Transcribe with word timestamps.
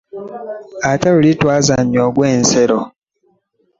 Ate 0.91 1.07
luli 1.13 1.31
twazannya 1.39 1.99
ogw'ensero. 2.07 2.77